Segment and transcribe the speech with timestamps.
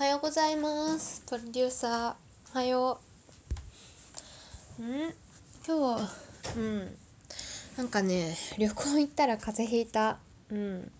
[0.00, 1.22] おはようございます。
[1.28, 3.00] プロデューサーおはよ
[4.78, 4.82] う。
[4.82, 5.12] ん？
[5.68, 6.96] 今日うん。
[7.76, 10.16] なんかね旅行行ったら風邪ひいた。
[10.50, 10.90] うん。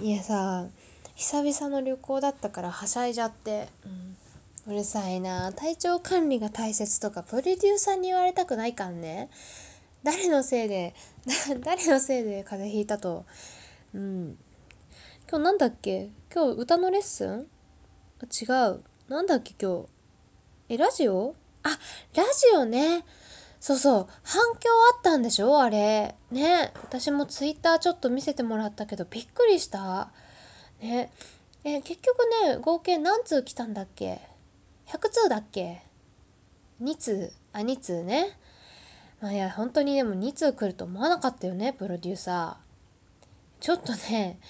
[0.00, 0.68] いやさ
[1.16, 3.68] 久々の旅行だったからはしゃいじゃって、
[4.66, 5.52] うん、うるさいな。
[5.52, 9.28] 体調管理が大切とかプロデューサーに言われたくないかんね。
[10.02, 10.94] 誰のせいで
[11.62, 13.26] 誰のせいで風邪ひいたと。
[13.92, 14.38] うん。
[15.28, 16.08] 今日なんだっけ？
[16.34, 17.46] 今日歌のレッスン？
[18.26, 18.82] 違う。
[19.08, 19.88] なんだっけ今日。
[20.68, 21.34] え、ラジオ？
[21.62, 21.68] あ、
[22.14, 23.04] ラジオね。
[23.60, 24.06] そうそう。
[24.22, 25.60] 反響あったんでしょ？
[25.60, 26.14] あれ。
[26.30, 26.72] ね。
[26.82, 30.10] 私もツイッターちょっと見せてもらったけど、びっくりした。
[30.80, 31.12] ね。
[31.64, 34.20] え、結局ね、合計何通来たんだっけ
[34.88, 35.82] ?100 通だっけ
[36.80, 37.32] ?2 通。
[37.52, 38.36] あ、2通ね。
[39.20, 43.62] まあいや、本当にでも2通来ると思わなかったよね、プロデューサー。
[43.62, 44.40] ちょっとね、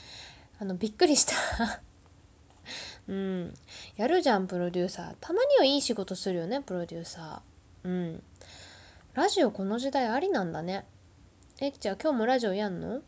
[0.58, 1.34] あの、びっくりした
[3.08, 3.54] うん。
[3.96, 5.14] やるじゃん、プロデューサー。
[5.20, 7.88] たまにはいい仕事するよね、プロデューサー。
[7.88, 8.22] うん。
[9.14, 10.86] ラジオこの時代ありなんだね。
[11.60, 13.02] えきちゃん、今日もラジオやんの？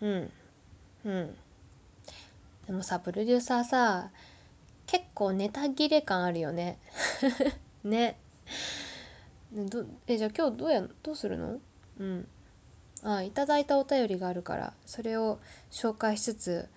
[0.00, 0.32] うん。
[1.04, 1.36] うん。
[2.66, 4.10] でもさ、プロデューサーさ、
[4.86, 6.78] 結構ネタ切れ感あるよね。
[7.84, 8.16] ね。
[9.52, 11.60] どえ、じゃあ今日どうや、どうするの？
[11.98, 12.28] うん。
[13.02, 15.40] あ、いただいたお便りがあるから、それを
[15.70, 16.68] 紹介しつつ、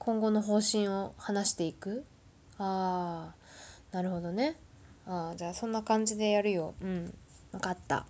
[0.00, 2.06] 今後の方針を話していく？
[2.58, 3.34] あ
[3.92, 4.56] あなるほどね。
[5.06, 6.74] ああじゃあそんな感じでやるよ。
[6.80, 7.14] うん
[7.52, 8.06] 分かった。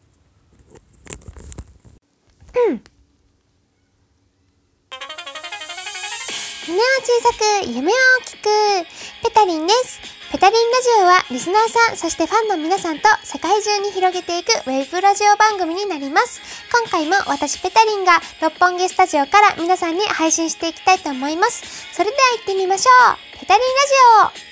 [2.69, 2.83] うん。
[6.69, 8.45] 胸を小さく夢を大きく。
[9.25, 10.20] ペタリンです。
[10.31, 16.41] ペタリンラジオはリスナーさん、そしてファンの皆さんと世界中に広げていくウェブラジオ番組になります。
[16.71, 21.93] 今回も私ペタリンが六本木スタジオから皆さんに配信していきたいと思います。
[21.93, 24.51] それでは行ってみましょうペタリンラジオ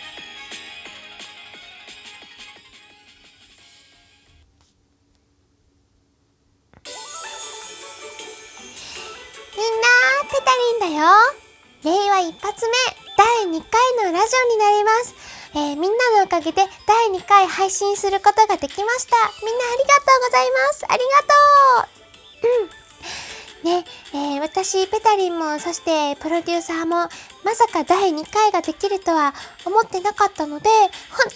[9.56, 9.86] みんな、
[10.28, 10.50] ペタ
[10.82, 11.06] リンだよ。
[11.84, 12.74] 令和一発目、
[13.16, 15.27] 第2回のラジオになります。
[15.58, 19.16] えー、みんなのおかげで第2回配信することができました。
[19.44, 20.86] みんなありがとうございます。
[20.88, 21.88] ありがと
[22.44, 22.68] う
[23.64, 23.78] うん。
[23.80, 27.08] ね、えー、私、ペタリンも、そしてプロデューサーも、
[27.42, 31.26] まさか第2回ができるとは思ってなかったので、本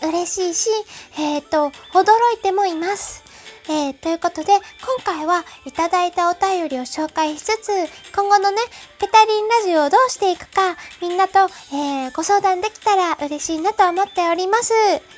[0.00, 0.70] 当に嬉しいし、
[1.18, 3.22] えっ、ー、と、驚いてもいます。
[3.68, 4.62] えー、ということで、今
[5.04, 7.70] 回はいただいたお便りを紹介しつつ、
[8.14, 8.56] 今後のね、
[8.98, 11.38] ペタリンラジオをどうしていくか、みんなと、
[11.72, 14.72] えー、ご相談できたら嬉しいなと思っております。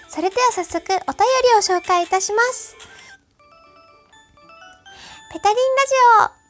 [0.09, 2.77] それでは早速、お便りを紹介いたします。
[5.33, 5.60] ペタリンラ
[6.31, 6.44] ジオ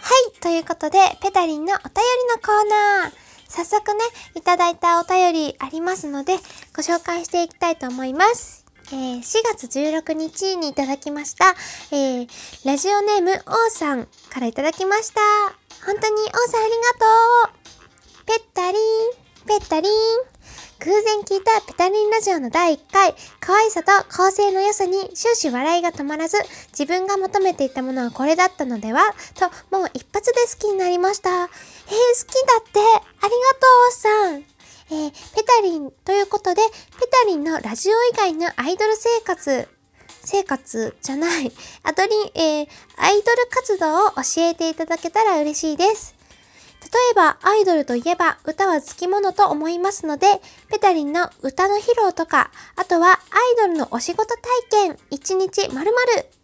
[0.00, 1.92] はい、ということで、ペタリンのお便り
[2.34, 2.70] のコー
[3.02, 3.28] ナー。
[3.48, 4.00] 早速ね、
[4.34, 6.36] いただいたお便りありますので、
[6.78, 8.64] ご紹介していきたいと思います。
[8.92, 9.22] えー、4
[9.56, 11.56] 月16日にいただきました、
[11.90, 12.28] えー、
[12.64, 13.36] ラジオネーム、おー
[13.70, 15.20] さんからいただきました。
[15.84, 18.78] 本当に、おーさんありがとうペッタリン、
[19.48, 19.92] ペッタリン。
[20.78, 26.36] 偶然聞いたペタリンラジオの第1回、可愛さと構成の良さに終始笑いが止まらず、
[26.68, 29.02] 自分が求めていたものはこれだったのでは？
[29.34, 31.30] と、もう一発で好きになりました。
[31.30, 31.90] えー、好き
[32.46, 33.32] だって、ありがとう
[33.88, 34.57] 王さん。
[34.90, 36.62] えー、ペタリンということで、
[36.98, 39.68] ペタリンのラジオ以外のアイドル生活、
[40.24, 41.52] 生活じゃない、
[41.84, 46.14] アドリン、えー、アイドル活動を教えていただけたら嬉しいです。
[46.80, 50.40] 例えば、アイドルといえば歌はつきものと思いますので、
[50.70, 53.20] ペタリンの歌の披露とか、あとはアイ
[53.58, 55.92] ドルのお仕事体験、1日〇〇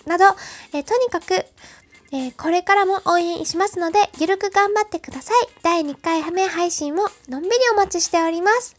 [0.05, 0.37] など、
[0.75, 1.47] えー、とにかく、
[2.15, 5.49] えー、これからも応援しますので、ゆるく頑張ってください。
[5.65, 8.77] 第2回目配信ものんびりお待ちしております。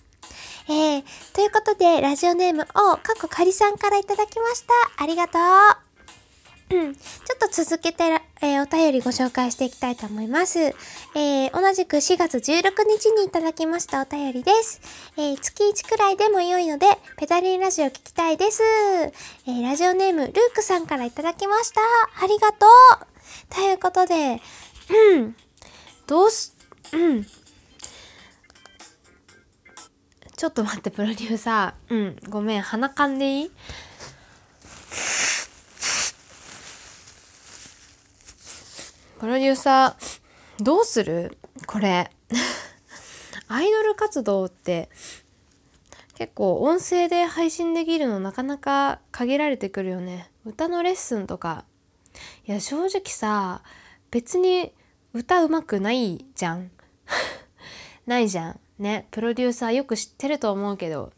[0.70, 1.04] えー、
[1.34, 5.04] ということで、ラジオネームを、かっこかりさんからいただきました。
[5.04, 5.85] ありがとう。
[6.68, 6.94] ちょっ
[7.38, 8.04] と続けて、
[8.42, 10.60] えー、お便りご紹介していきたいと思います。
[10.60, 14.82] えー、同じく4月16日にいただきましたお便りです。
[15.16, 18.64] えー、月1くらいでも良いので、ペダリンラジオ聞きたいです。
[18.64, 21.82] えー、ラジオネーム、ルークさんからいただきました。
[22.24, 24.42] ありがとうということで、
[25.14, 25.36] うん、
[26.08, 26.56] どうす、
[26.94, 27.26] うん。
[30.36, 31.94] ちょっと待って、プロデューサー。
[31.94, 33.52] うん、ごめん、鼻かんでいい？
[39.26, 41.36] プロデューサー、どうする？
[41.66, 42.12] これ。
[43.48, 44.88] アイドル活動って
[46.14, 50.30] 結構音声で配信できるのなかなか限られてくるよね。
[50.46, 51.66] 歌のレッスンとか。
[52.46, 53.64] いや正直さ、
[54.12, 54.72] 別に
[55.12, 56.70] 歌うまくないじゃん。
[58.06, 58.60] ないじゃん。
[58.78, 59.08] ね。
[59.10, 61.12] プロデューサーよく知ってると思うけど。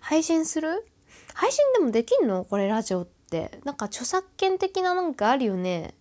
[0.00, 0.86] 配信する？
[1.34, 2.46] 配信でもできんの？
[2.46, 3.60] これラジオって。
[3.64, 5.92] なんか著作権的ななんかあるよね。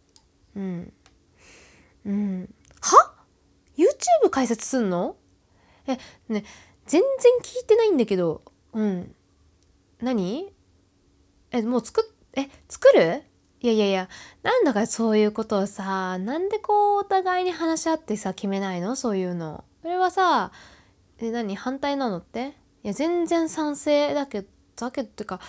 [0.56, 0.94] うん。
[2.06, 2.56] うん。
[2.81, 3.13] は
[3.77, 5.15] ?YouTube 解説すんの？
[5.88, 5.98] え
[6.30, 6.44] ね
[6.86, 7.01] 全然
[7.42, 8.42] 聞いてないんだけど。
[8.74, 9.15] うん。
[10.01, 10.53] 何？
[11.51, 13.24] えもう作っえ作る？
[13.62, 14.09] いやいやいや。
[14.44, 18.95] なんだかそういうことをさなんでこうお互いに話し合ってさ決めないの？
[18.95, 19.63] そういうの。
[19.81, 20.51] それはさ
[21.19, 21.56] え何？
[21.56, 22.53] 反対なのって？
[22.83, 25.39] いや全然賛成だけどだけどってか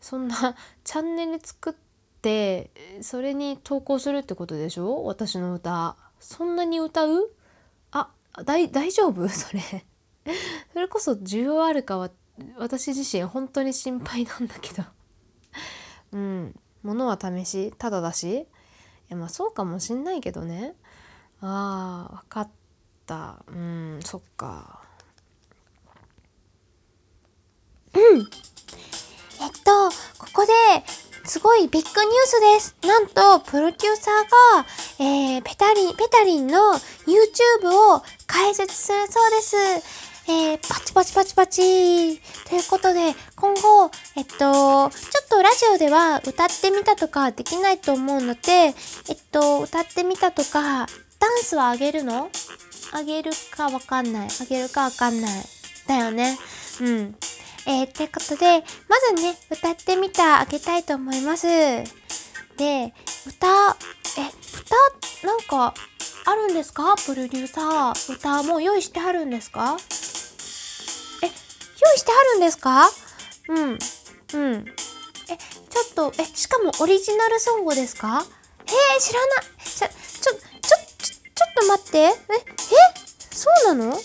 [0.00, 0.54] そんな
[0.84, 1.72] チャンネル作っ
[2.22, 2.70] て
[3.02, 5.04] それに投稿するってことでしょ？
[5.04, 5.96] 私の歌。
[6.20, 7.30] そんなに歌う？
[7.90, 8.08] あ
[8.44, 9.28] 大大丈夫？
[9.28, 9.84] それ。
[10.72, 12.10] それこそ需要あるかは
[12.56, 14.84] 私自身本当に心配なんだけど。
[16.12, 16.54] うん。
[16.82, 18.32] 物は試しただだし。
[18.32, 18.46] い
[19.08, 20.74] やまあそうかもしんないけどね。
[21.40, 22.48] あー分かっ
[23.06, 23.44] た。
[23.48, 24.80] うんそっか。
[27.94, 28.20] うん。
[28.20, 30.52] えっと、ここで
[31.24, 32.76] すごいビッグニュースです。
[32.82, 34.66] なんと、プロデューサーが、
[34.98, 36.58] えー、ペタリン、ペタリンの
[37.06, 39.56] YouTube を開設するそうです。
[40.28, 42.20] えー、パチパチパチパチ。
[42.48, 44.90] ということで、今後、えっと、ちょっ
[45.28, 48.74] とラジオでは歌ってみたとかできないと思うので、えっ
[49.30, 50.86] と、歌ってみたとか、
[51.18, 52.30] ダンスはあげるの？
[52.92, 54.28] あげるかわかんない。
[54.28, 55.44] あげるかわかんない。
[55.86, 56.38] だよね。
[56.80, 57.16] うん。
[57.66, 61.46] えー、ってことで、まずね、歌ってみたあげたいと思います。
[61.46, 61.84] で、
[62.56, 62.92] 歌、え、
[63.26, 63.36] 歌、
[65.26, 65.74] なんか、
[66.24, 66.94] あるんですか？
[67.04, 68.14] プロデューサー。
[68.14, 69.76] 歌、もう用意してあるんですか？
[71.22, 71.32] え、用
[71.94, 72.88] 意してあるんですか？
[73.48, 73.58] うん。
[73.70, 73.78] うん。
[75.28, 75.80] え、ちょ
[76.10, 78.24] っと、え、しかもオリジナルソングですか？
[78.60, 79.44] えー、知らない。
[79.64, 80.36] ちょ、ちょ、ちょ、ちょ、
[81.34, 81.98] ちょっと待って。
[81.98, 82.14] え、え、
[83.30, 83.94] そうなの？
[83.94, 84.00] うん。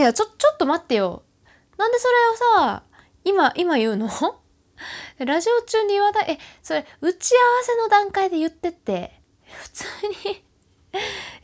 [0.00, 1.22] いやちょちょっと待ってよ
[1.78, 2.82] なんでそれをさ
[3.24, 4.08] 今今言うの？
[5.18, 6.32] ラジオ中に言わない？
[6.32, 9.20] えそれ打ち合わせの段階で言ってって。
[9.44, 9.84] 普通
[10.26, 10.44] に。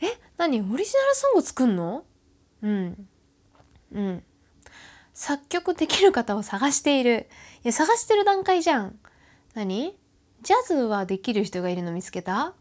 [0.01, 0.61] え何？
[0.61, 2.05] オリジナルソング作んの？
[2.61, 3.09] うん。
[3.93, 4.23] うん。
[5.13, 7.29] 作曲できる方を探している。
[7.63, 8.99] いや探してる段階じゃん。
[9.53, 9.97] 何？
[10.41, 12.53] ジャズはできる人がいるの見つけた？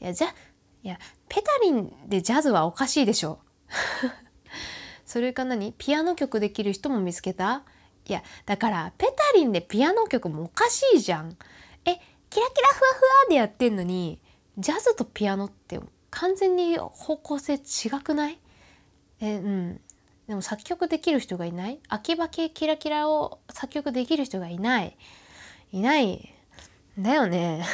[0.00, 0.28] いやじゃ
[0.82, 3.40] いやペタリンでジャズはおかしいでしょ。
[5.04, 5.72] それか何？
[5.76, 7.62] ピアノ曲できる人も見つけた？
[8.06, 11.36] いやだからペタリンでピアノ曲もおかしいじゃん。
[11.84, 11.94] え
[12.30, 14.18] キラキラふわふわでやってんのに
[14.58, 15.80] ジャズとピアノって
[16.10, 18.38] 完全に方向性違くない？
[19.20, 19.80] えうん。
[20.26, 21.78] でも作曲できる人がいない？
[21.88, 24.96] 秋葉系キラキラを作曲できる人がいない？
[25.72, 26.34] いない。
[26.98, 27.64] だよね。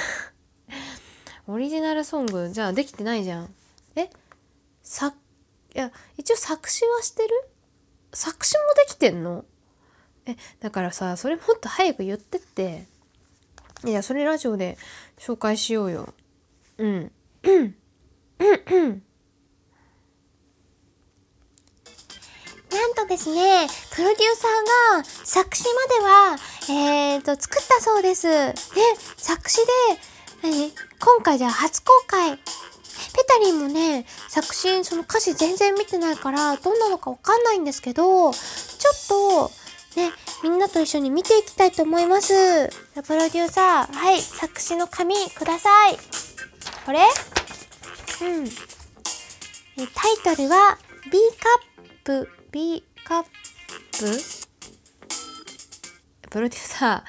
[1.46, 3.54] オリジナルソングじゃあできてないじゃん。
[3.96, 4.10] え？
[4.82, 5.16] 作
[5.74, 7.30] いや一応作詞はしてる？
[8.12, 9.44] 作詞もできてんの？
[10.26, 12.86] えだからさそれもっと早く言ってって。
[13.84, 14.76] いやそれラジオで
[15.18, 16.12] 紹介しようよ。
[16.78, 17.12] うん。
[17.42, 17.74] うん
[22.70, 26.36] なんとですね、プロデューサーが作詞までは、
[26.68, 28.28] えーと、作ったそうです。
[28.28, 28.54] で、
[29.16, 30.72] 作詞で、何？
[31.00, 32.38] 今回じゃあ初公開。
[33.20, 38.38] ペタリンもね、作詞、その歌詞全然見てないから、どんなのかわかんないんですけど、ちょ
[39.44, 39.52] っ
[39.94, 40.10] と、ね、
[40.42, 42.68] みんなと一緒に見ていきたいと思います。
[43.06, 45.98] プロデューサー、はい、作詞の紙ください。
[46.86, 47.00] これ？
[48.22, 48.48] うん。
[48.48, 50.78] タイトルは、
[51.12, 53.28] B カップ、B カップ？
[56.30, 57.04] プロデューサ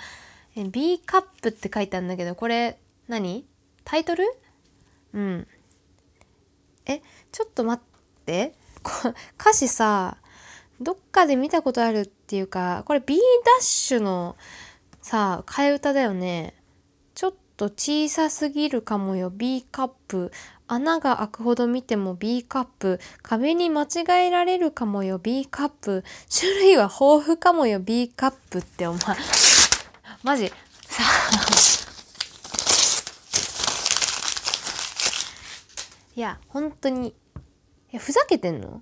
[0.57, 3.45] ー B カップって書いてあるんだけどこれ何？
[3.85, 4.25] タイトル？
[5.13, 5.47] うん
[6.85, 8.53] えちょっと待って。
[9.39, 10.17] 歌詞さ
[10.79, 13.21] どっかで見たことあるっていうかこれ B ダ
[13.59, 14.35] ッシュの
[15.01, 16.55] さ替え歌だよね。
[17.13, 19.29] ちょっと小さすぎるかもよ。
[19.29, 20.31] B カップ。
[20.67, 22.99] 穴が開くほど見ても B カップ。
[23.21, 25.19] 壁に間違えられるかもよ。
[25.19, 26.03] B カップ。
[26.33, 27.79] 種類は豊富かもよ。
[27.79, 28.99] B カップってお前。
[30.23, 30.49] マジ。
[30.87, 31.80] さあ。
[36.15, 37.09] いや本当に。
[37.09, 37.13] い
[37.91, 38.81] やふざけてんの？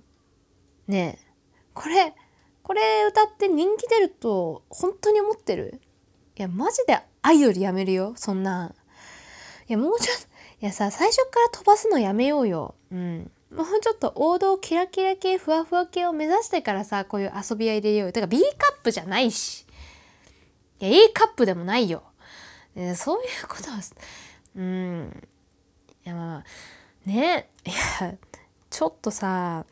[0.86, 1.26] ねえ。
[1.74, 2.14] これ
[2.62, 5.80] これ歌って人気出ると本当に思ってる？
[6.36, 8.72] いやマジでアイドルやめるよそんな
[9.68, 10.26] いやもうちょっと
[10.62, 12.74] いやさ最初から飛ばすのやめようよ。
[12.90, 13.30] うん。
[13.50, 18.12] もうちょっと王道キラキラ系ふわふわ系を目指してからさこういう遊びは入れようよ。
[18.12, 19.66] てか B カップじゃないし。
[20.80, 22.04] いや A カップでもないよ、
[22.94, 23.80] そういうことは
[24.56, 25.28] うん。
[26.04, 26.44] いやまあ。
[27.06, 27.48] ね。
[27.64, 27.70] い
[28.02, 28.14] や
[28.70, 29.66] ちょっとさ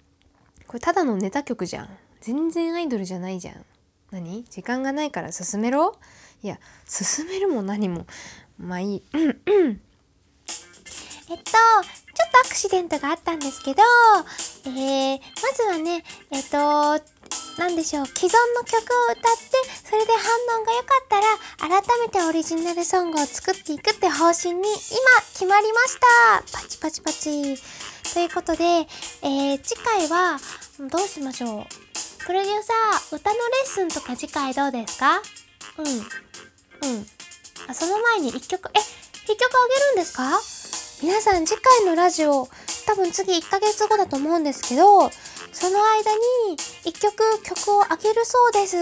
[0.67, 1.89] これただのネタ曲じゃん。
[2.21, 3.65] 全然アイドルじゃないじゃん。
[4.11, 4.45] 何？
[4.45, 5.99] 時間がないから進めろ？
[6.43, 8.07] いや進めるも何も。
[8.59, 9.03] まあいい。
[9.13, 9.81] うんうん。
[11.31, 11.61] えっと、ちょ
[12.27, 13.83] っとアクシデントがあったんですけど、
[14.65, 16.99] えー、まずはね、えっと、
[17.59, 21.21] なんでしょう、既存の曲を歌って、それで反応が良かった
[21.71, 24.77] ら、改めてオリジナルソングを作っていくって方針に今
[25.33, 25.97] 決まりまし
[26.53, 27.57] たパチパチパチ。
[28.15, 30.39] ということで、えー、次回は、
[30.91, 31.67] どうしましょう。
[32.25, 35.21] プロデューサー、歌のレッスンとか次回どうですか？
[35.79, 35.87] うん。
[35.87, 35.91] う
[37.01, 37.07] ん。
[37.69, 38.79] あ、その前に一曲、え、
[39.25, 40.41] 一曲あげるんですか？
[41.03, 42.49] 皆さん次回のラジオ、
[42.87, 45.11] 多分次1ヶ月後だと思うんですけど、
[45.53, 46.13] その間
[46.51, 48.77] に1曲曲をあげるそうです。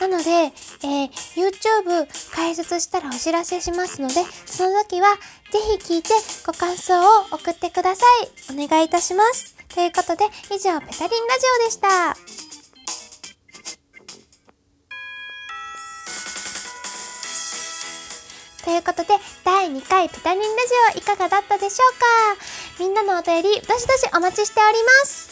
[0.00, 4.14] なので、えー、YouTube 解説したらお知らせしますので、
[4.46, 5.14] その時は
[5.52, 6.10] ぜひ聞いて
[6.46, 8.04] ご感想を送ってくださ
[8.48, 8.54] い。
[8.64, 9.54] お願いいたします。
[9.74, 12.16] ということで、以上、ペタリンラジオでした。
[18.64, 22.06] ということで、第2回ペタリンラジオいかがだったでしょうか？
[22.80, 25.25] みんなのお便り、どしどしお待ちしております。